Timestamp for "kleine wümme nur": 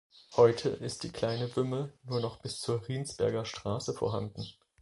1.11-2.21